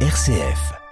[0.00, 0.85] RCF.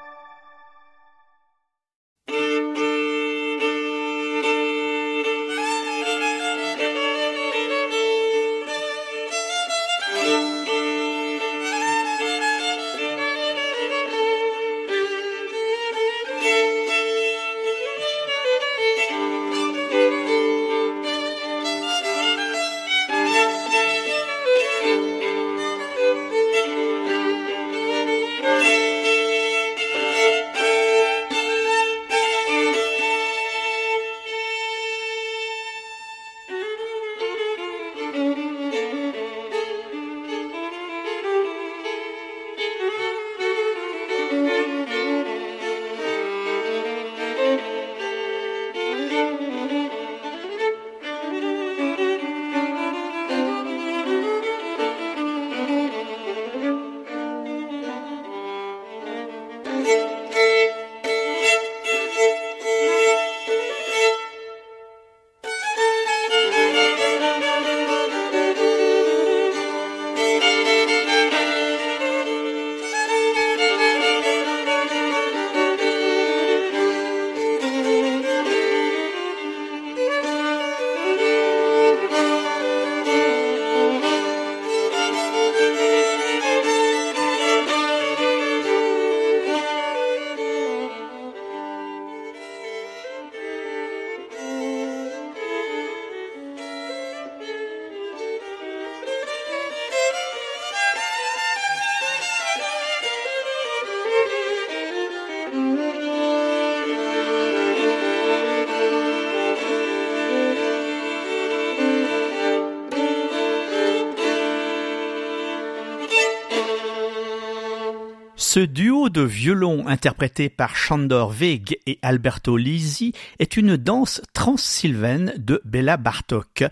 [118.54, 125.34] Ce duo de violons interprété par Chandor Veg et Alberto Lisi est une danse transsylvaine
[125.38, 126.62] de Béla Bartok,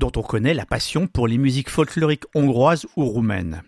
[0.00, 3.62] dont on connaît la passion pour les musiques folkloriques hongroises ou roumaines.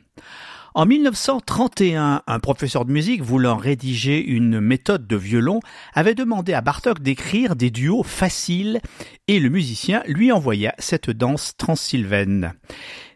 [0.74, 5.60] En 1931, un professeur de musique voulant rédiger une méthode de violon
[5.94, 8.80] avait demandé à Bartok d'écrire des duos faciles
[9.28, 12.52] et le musicien lui envoya cette danse transsylvaine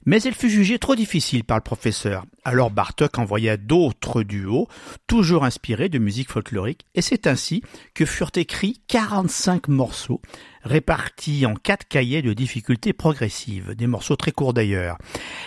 [0.06, 2.24] mais elle fut jugée trop difficile par le professeur.
[2.44, 4.68] Alors Bartok envoya d'autres duos,
[5.06, 7.62] toujours inspirés de musique folklorique, et c'est ainsi
[7.94, 10.20] que furent écrits 45 morceaux,
[10.62, 14.98] répartis en quatre cahiers de difficulté progressive, des morceaux très courts d'ailleurs,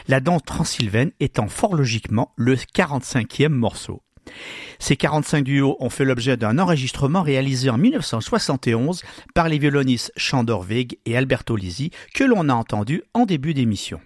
[0.07, 4.01] la danse transylvaine étant fort logiquement le 45e morceau.
[4.79, 9.03] Ces 45 duos ont fait l'objet d'un enregistrement réalisé en 1971
[9.33, 13.99] par les violonistes Chandor et Alberto Lisi que l'on a entendu en début d'émission.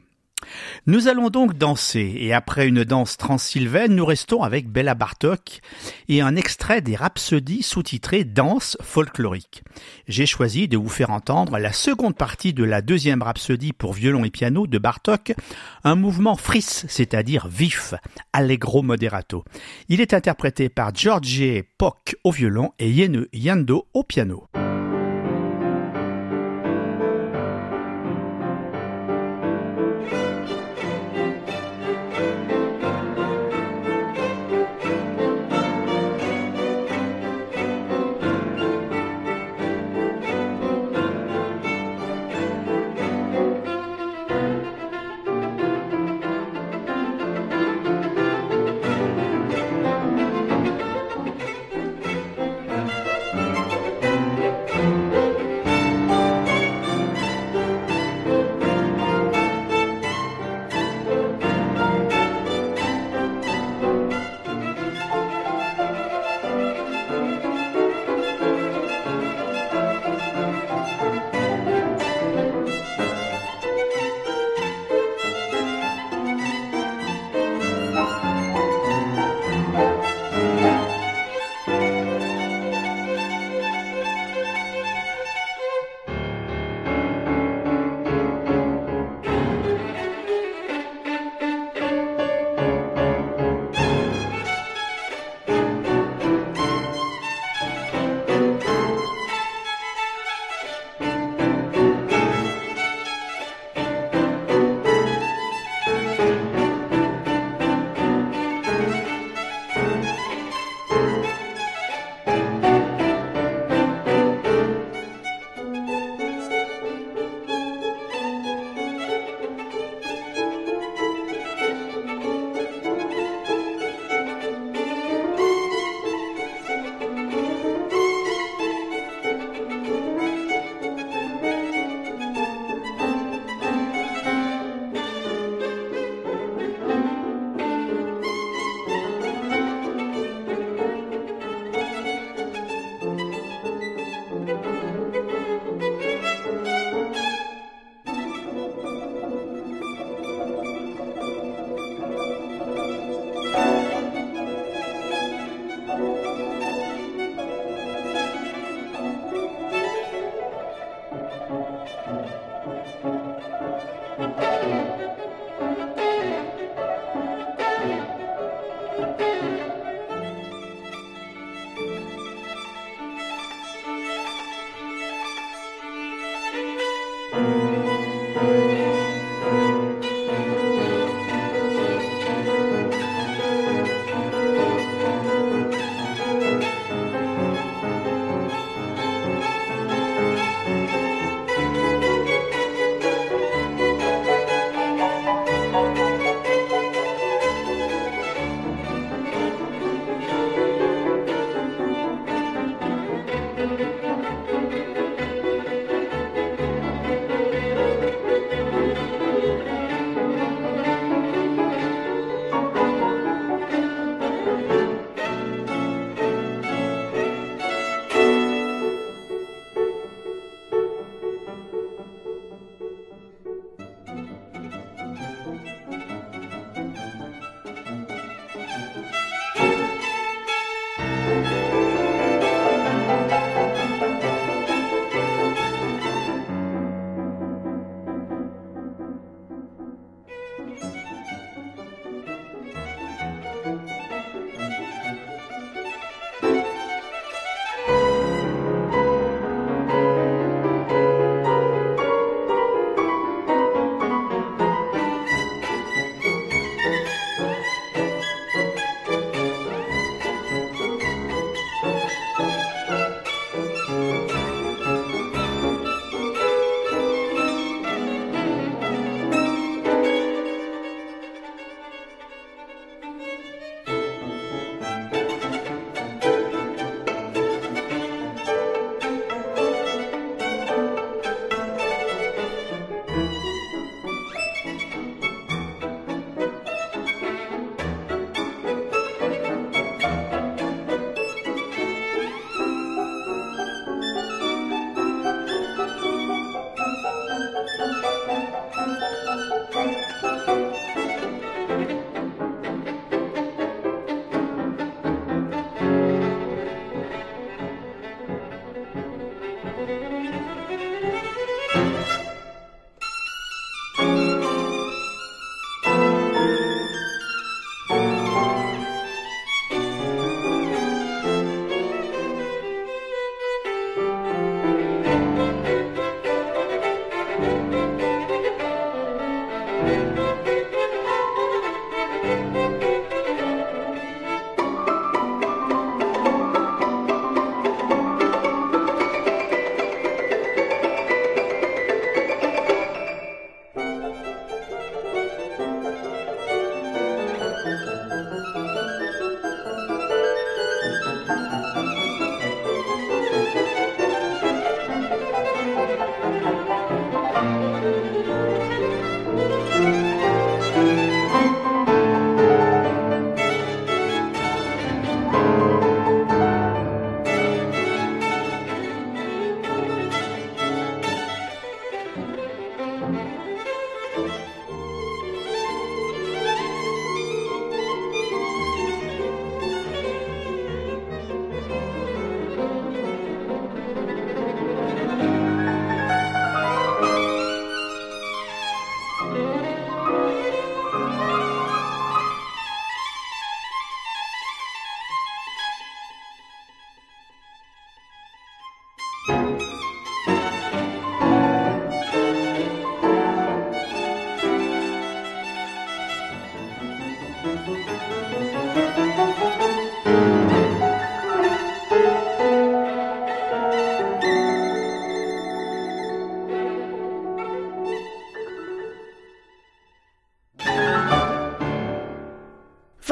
[0.86, 5.62] Nous allons donc danser, et après une danse transylvaine, nous restons avec Bella Bartok
[6.10, 9.64] et un extrait des rhapsodies sous-titrées Danse folklorique.
[10.08, 14.24] J'ai choisi de vous faire entendre la seconde partie de la deuxième rhapsodie pour violon
[14.24, 15.34] et piano de Bartok,
[15.84, 17.94] un mouvement fris, c'est-à-dire vif,
[18.34, 19.44] allegro moderato.
[19.90, 21.44] Il est interprété par George
[21.78, 24.48] Pock au violon et Yene Yando au piano.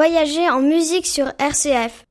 [0.00, 2.06] Voyager en musique sur RCF.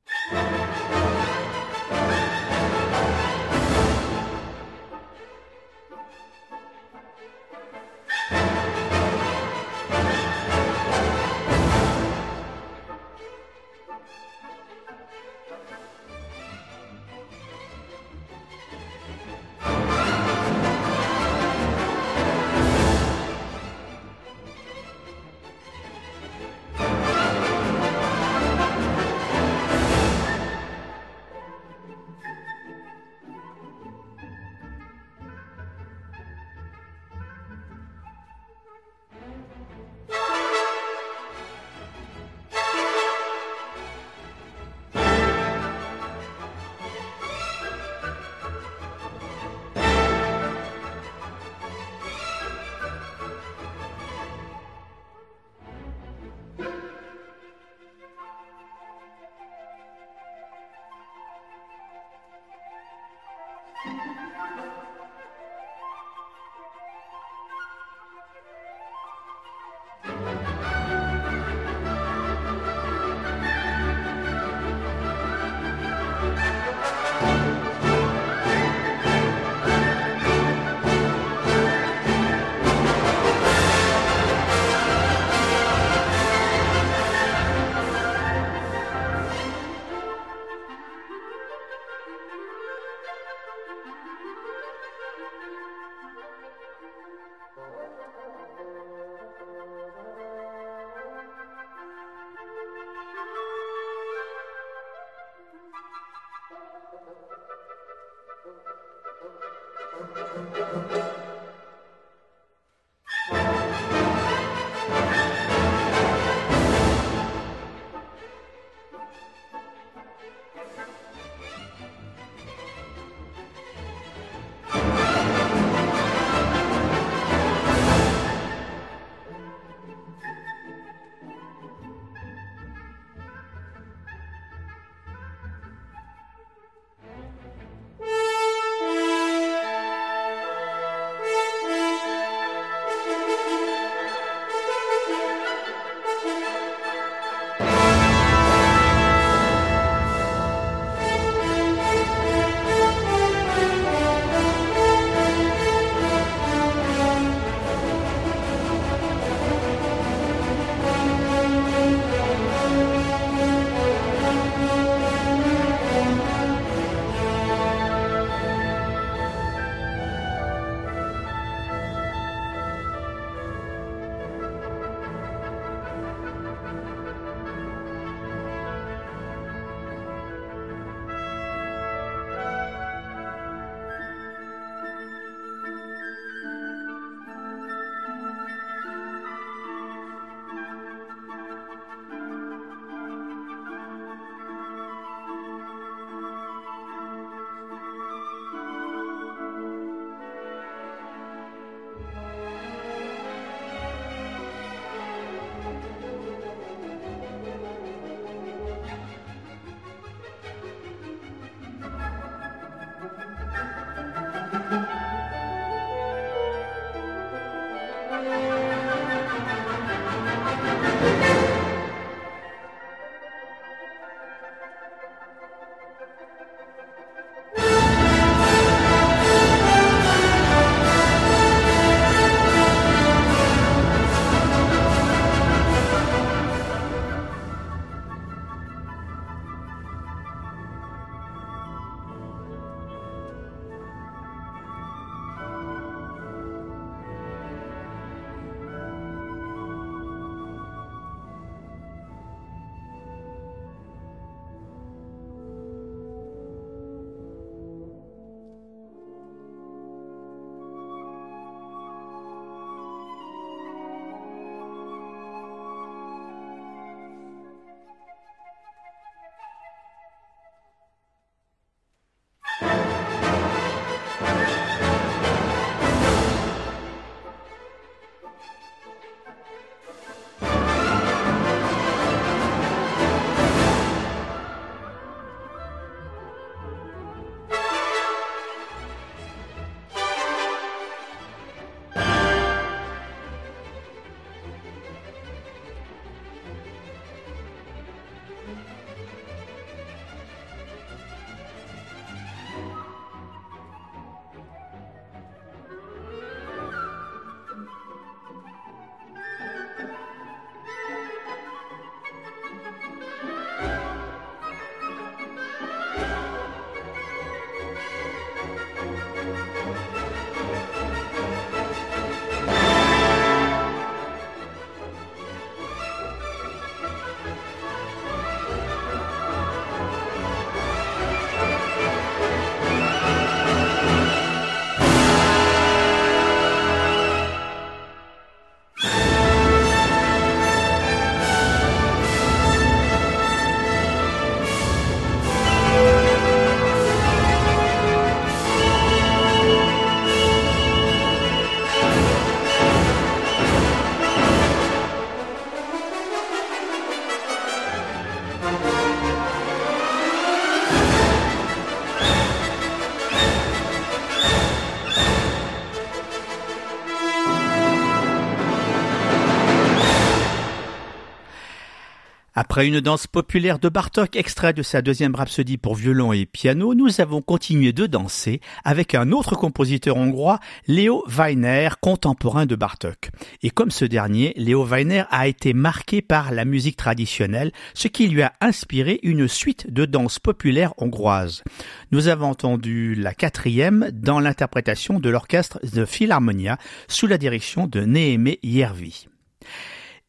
[372.42, 376.74] Après une danse populaire de Bartok extrait de sa deuxième rhapsodie pour violon et piano,
[376.74, 383.10] nous avons continué de danser avec un autre compositeur hongrois, Léo Weiner, contemporain de Bartok.
[383.42, 388.08] Et comme ce dernier, Léo Weiner a été marqué par la musique traditionnelle, ce qui
[388.08, 391.44] lui a inspiré une suite de danses populaires hongroises.
[391.92, 396.56] Nous avons entendu la quatrième dans l'interprétation de l'orchestre de Philharmonia
[396.88, 399.08] sous la direction de Néhémé Yervi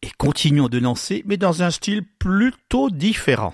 [0.02, 3.54] et continuons de danser, mais dans un style plutôt différent.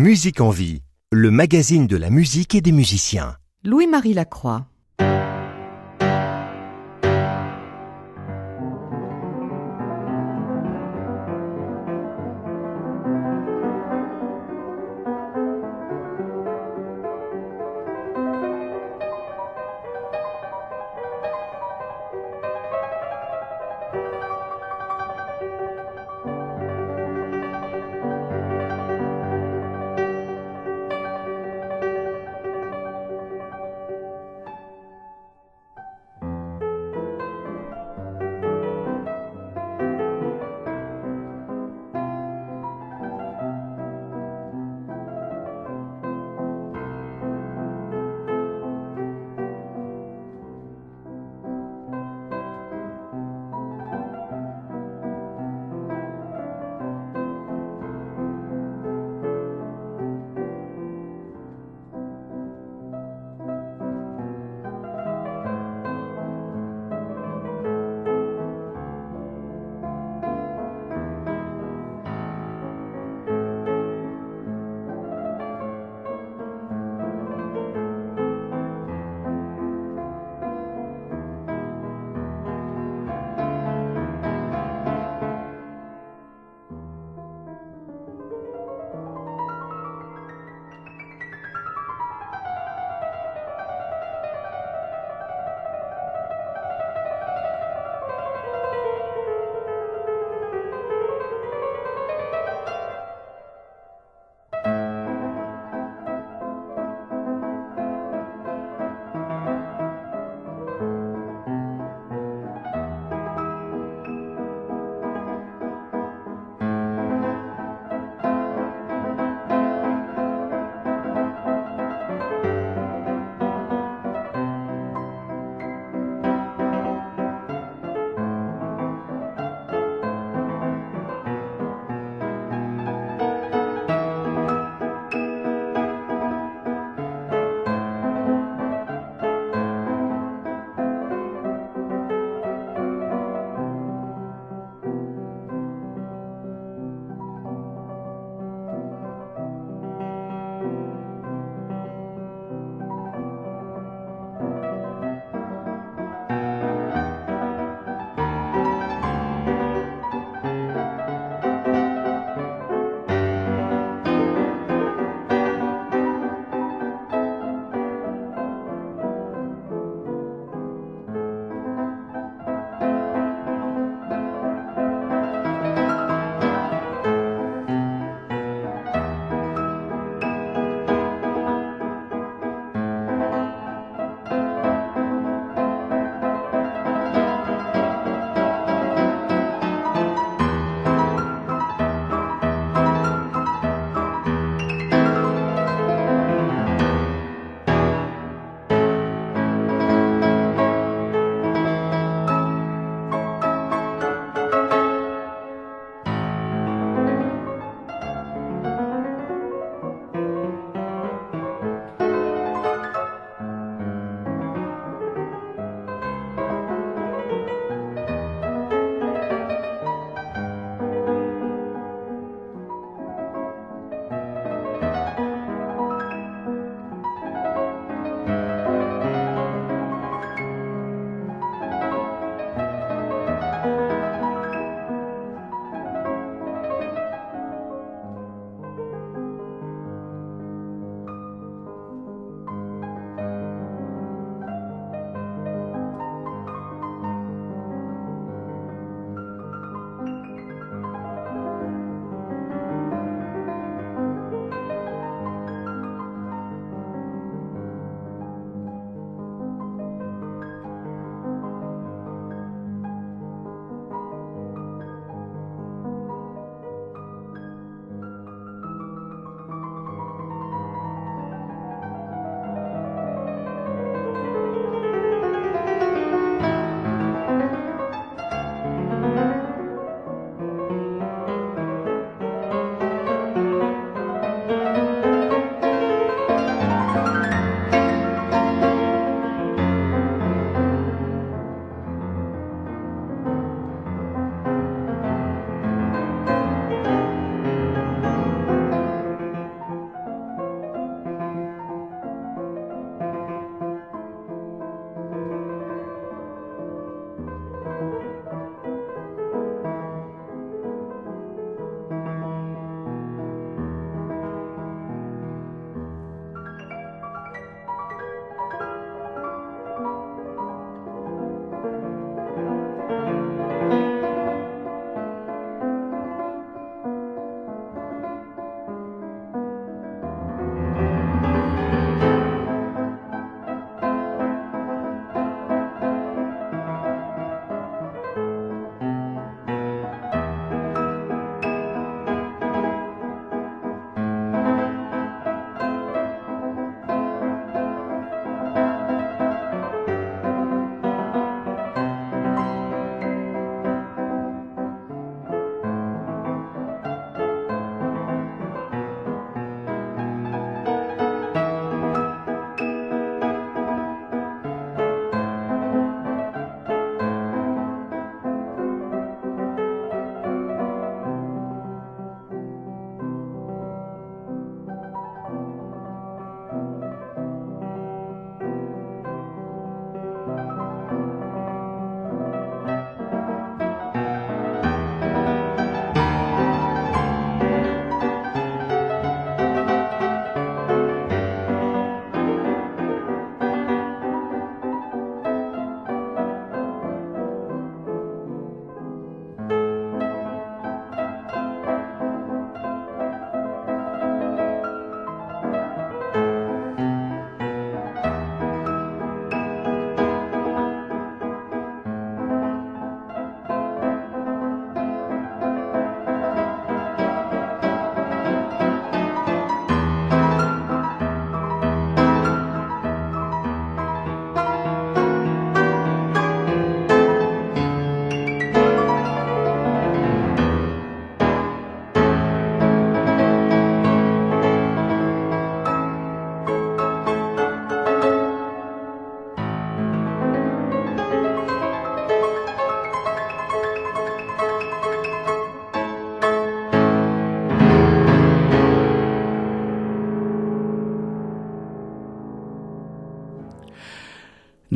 [0.00, 0.80] Musique en vie,
[1.12, 3.36] le magazine de la musique et des musiciens.
[3.64, 4.69] Louis-Marie Lacroix.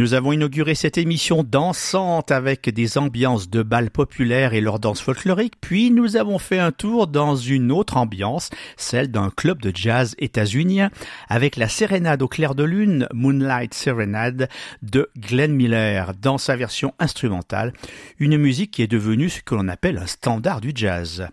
[0.05, 5.01] Nous avons inauguré cette émission dansante avec des ambiances de bal populaires et leurs danses
[5.01, 9.73] folkloriques, puis nous avons fait un tour dans une autre ambiance, celle d'un club de
[9.75, 10.91] jazz états-unien,
[11.31, 14.51] avec la sérénade au clair de lune, Moonlight Serenade,
[14.83, 17.73] de Glenn Miller, dans sa version instrumentale,
[18.19, 21.29] une musique qui est devenue ce que l'on appelle un standard du jazz.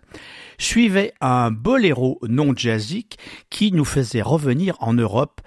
[0.56, 3.18] Suivait un boléro non jazzique
[3.50, 5.42] qui nous faisait revenir en Europe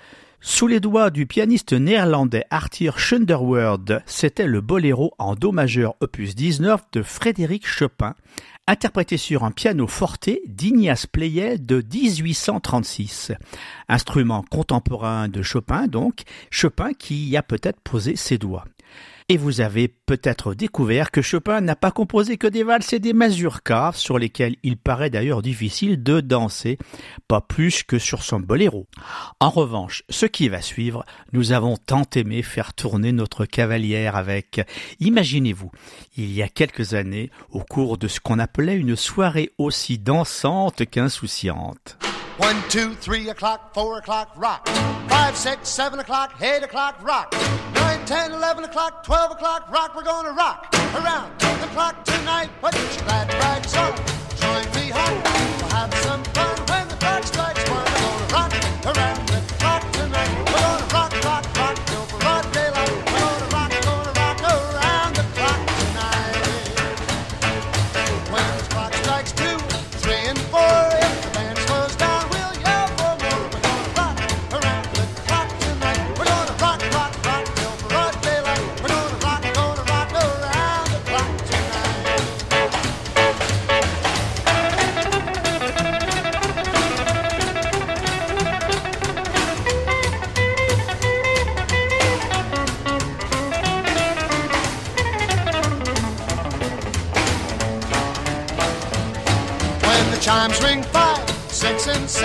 [0.48, 6.36] sous les doigts du pianiste néerlandais Arthur Schunderwerd, c'était le boléro en do majeur opus
[6.36, 8.14] 19 de Frédéric Chopin,
[8.68, 13.32] interprété sur un piano forte d'Ignace Pleyel de 1836.
[13.90, 18.66] Instrument contemporain de Chopin donc, Chopin qui y a peut-être posé ses doigts.
[19.28, 23.14] Et vous avez peut-être découvert que Chopin n'a pas composé que des valses et des
[23.14, 26.78] mazurkas, sur lesquels il paraît d'ailleurs difficile de danser,
[27.28, 28.86] pas plus que sur son boléro.
[29.40, 34.62] En revanche, ce qui va suivre, nous avons tant aimé faire tourner notre cavalière avec.
[35.00, 35.72] Imaginez-vous,
[36.18, 40.86] il y a quelques années, au cours de ce qu'on appelait une soirée aussi dansante
[40.86, 41.98] qu'insouciante.
[42.38, 44.70] One, two, three o'clock, four o'clock, rock.
[45.10, 47.34] Five, six, seven o'clock, eight o'clock, rock.
[48.08, 49.96] Nine, ten, eleven o'clock, twelve o'clock, rock.
[49.96, 52.50] We're gonna rock around the clock tonight.
[52.62, 53.96] Put your glad rags on,
[54.38, 55.24] join me home.
[55.24, 57.84] We'll have some fun when the clock strikes one.
[57.84, 59.25] We're gonna rock around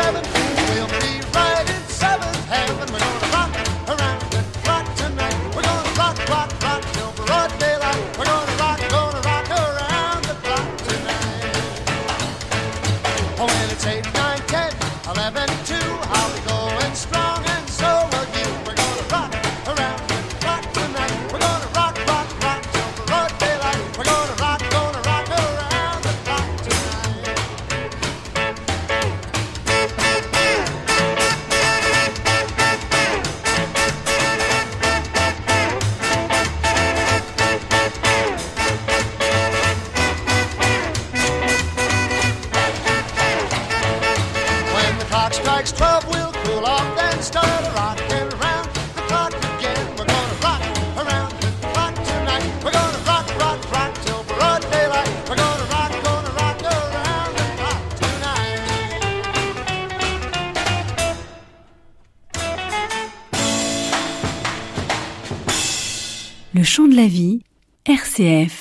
[0.03, 0.40] seven,
[66.71, 67.41] chant de la vie,
[67.85, 68.60] RCF.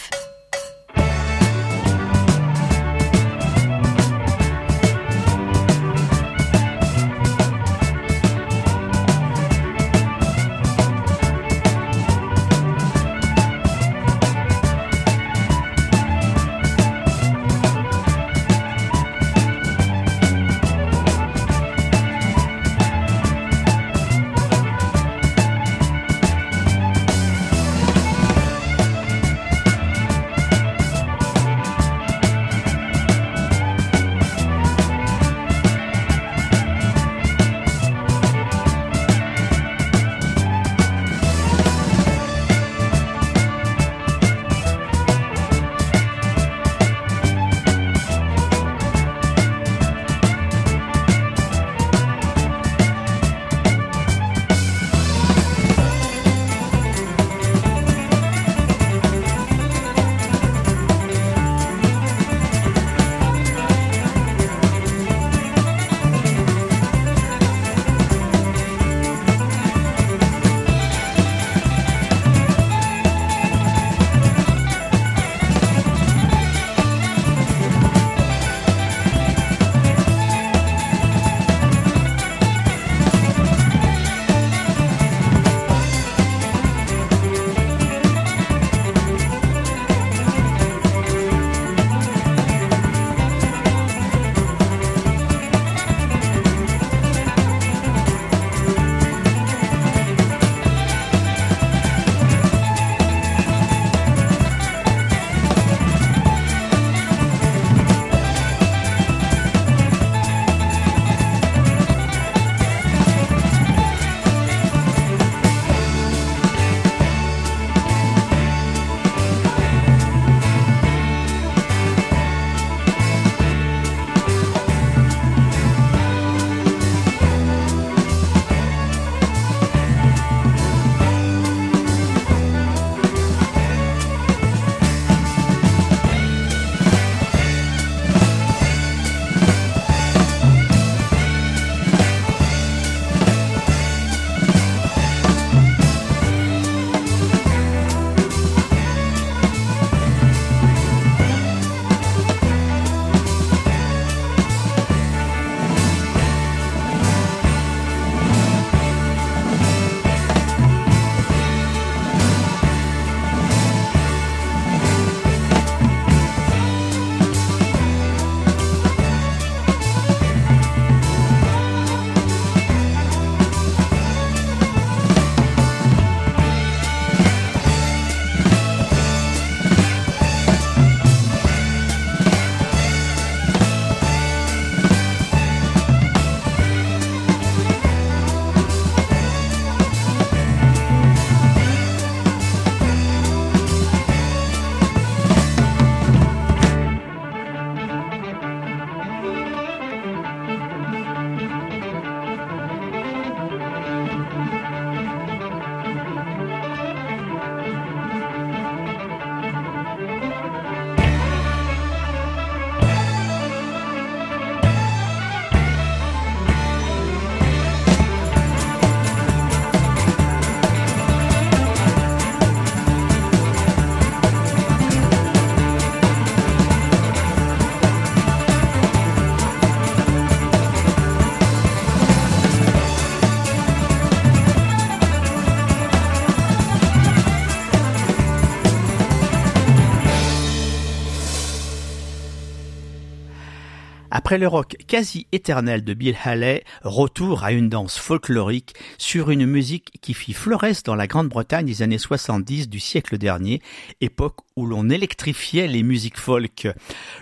[244.29, 249.47] Après le rock quasi éternel de Bill Haley, retour à une danse folklorique sur une
[249.47, 253.59] musique qui fit fleuresse dans la Grande-Bretagne des années 70 du siècle dernier,
[254.01, 256.67] époque où l'on électrifiait les musiques folk.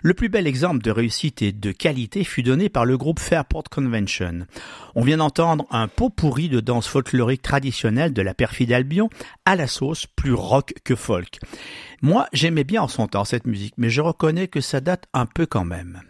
[0.02, 3.70] Le plus bel exemple de réussite et de qualité fut donné par le groupe Fairport
[3.72, 4.46] Convention.
[4.94, 9.10] On vient d'entendre un pot pourri de danse folklorique traditionnelle de la perfide Albion
[9.46, 11.40] à la sauce plus rock que folk.
[12.02, 15.26] Moi, j'aimais bien en son temps cette musique, mais je reconnais que ça date un
[15.26, 16.02] peu quand même.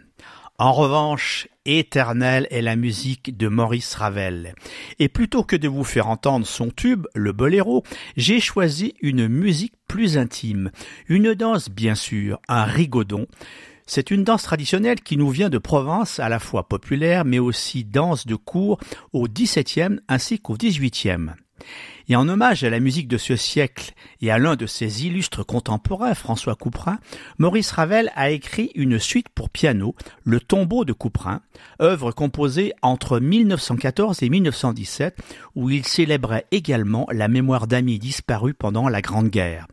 [0.60, 4.56] En revanche, éternelle est la musique de Maurice Ravel.
[4.98, 7.84] Et plutôt que de vous faire entendre son tube, le boléro,
[8.16, 10.72] j'ai choisi une musique plus intime.
[11.08, 13.28] Une danse, bien sûr, un rigodon.
[13.86, 17.84] C'est une danse traditionnelle qui nous vient de Provence, à la fois populaire, mais aussi
[17.84, 18.80] danse de cour
[19.12, 21.34] au XVIIe ainsi qu'au XVIIIe.
[22.10, 23.92] Et en hommage à la musique de ce siècle
[24.22, 26.98] et à l'un de ses illustres contemporains, François Couperin,
[27.36, 29.94] Maurice Ravel a écrit une suite pour piano,
[30.24, 31.42] Le tombeau de Couperin,
[31.82, 35.16] œuvre composée entre 1914 et 1917,
[35.54, 39.66] où il célébrait également la mémoire d'amis disparus pendant la Grande Guerre.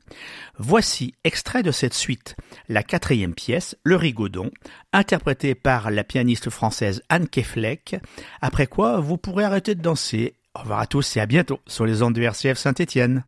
[0.58, 2.36] Voici extrait de cette suite,
[2.68, 4.52] la quatrième pièce, Le Rigaudon,
[4.92, 7.96] interprétée par la pianiste française Anne Keflek,
[8.42, 11.86] après quoi vous pourrez arrêter de danser au revoir à tous et à bientôt sur
[11.86, 13.26] les ondes du RCF Saint-Étienne.